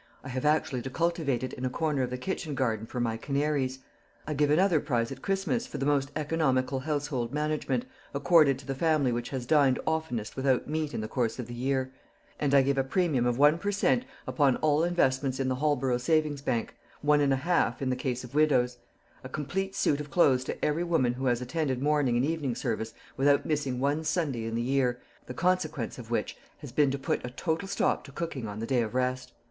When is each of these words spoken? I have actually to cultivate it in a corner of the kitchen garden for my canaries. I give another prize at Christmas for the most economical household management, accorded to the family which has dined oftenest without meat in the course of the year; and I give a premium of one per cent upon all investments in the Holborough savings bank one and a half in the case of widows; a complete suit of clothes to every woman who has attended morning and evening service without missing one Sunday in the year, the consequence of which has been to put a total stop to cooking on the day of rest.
I 0.23 0.29
have 0.29 0.45
actually 0.45 0.81
to 0.81 0.89
cultivate 0.89 1.43
it 1.43 1.53
in 1.53 1.63
a 1.63 1.69
corner 1.69 2.01
of 2.01 2.09
the 2.09 2.17
kitchen 2.17 2.55
garden 2.55 2.87
for 2.87 2.99
my 2.99 3.17
canaries. 3.17 3.77
I 4.25 4.33
give 4.33 4.49
another 4.49 4.79
prize 4.79 5.11
at 5.11 5.21
Christmas 5.21 5.67
for 5.67 5.77
the 5.77 5.85
most 5.85 6.09
economical 6.15 6.79
household 6.79 7.31
management, 7.31 7.85
accorded 8.11 8.57
to 8.57 8.65
the 8.65 8.73
family 8.73 9.11
which 9.11 9.29
has 9.29 9.45
dined 9.45 9.77
oftenest 9.85 10.35
without 10.35 10.67
meat 10.67 10.95
in 10.95 11.01
the 11.01 11.07
course 11.07 11.37
of 11.37 11.45
the 11.45 11.53
year; 11.53 11.91
and 12.39 12.55
I 12.55 12.63
give 12.63 12.79
a 12.79 12.83
premium 12.83 13.27
of 13.27 13.37
one 13.37 13.59
per 13.59 13.71
cent 13.71 14.03
upon 14.25 14.55
all 14.55 14.83
investments 14.83 15.39
in 15.39 15.49
the 15.49 15.57
Holborough 15.61 15.99
savings 15.99 16.41
bank 16.41 16.75
one 17.03 17.21
and 17.21 17.31
a 17.31 17.35
half 17.35 17.79
in 17.79 17.91
the 17.91 17.95
case 17.95 18.23
of 18.23 18.33
widows; 18.33 18.79
a 19.23 19.29
complete 19.29 19.75
suit 19.75 20.01
of 20.01 20.09
clothes 20.09 20.43
to 20.45 20.65
every 20.65 20.83
woman 20.83 21.13
who 21.13 21.27
has 21.27 21.43
attended 21.43 21.79
morning 21.79 22.15
and 22.17 22.25
evening 22.25 22.55
service 22.55 22.95
without 23.17 23.45
missing 23.45 23.79
one 23.79 24.03
Sunday 24.03 24.45
in 24.45 24.55
the 24.55 24.63
year, 24.63 24.99
the 25.27 25.35
consequence 25.35 25.99
of 25.99 26.09
which 26.09 26.35
has 26.57 26.71
been 26.71 26.89
to 26.89 26.97
put 26.97 27.23
a 27.23 27.29
total 27.29 27.67
stop 27.67 28.03
to 28.05 28.11
cooking 28.11 28.47
on 28.47 28.57
the 28.57 28.65
day 28.65 28.81
of 28.81 28.95
rest. 28.95 29.33